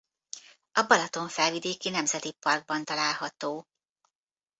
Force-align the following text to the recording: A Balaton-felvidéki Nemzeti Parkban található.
A 0.71 0.83
Balaton-felvidéki 0.87 1.89
Nemzeti 1.89 2.31
Parkban 2.31 2.85
található. 2.85 3.67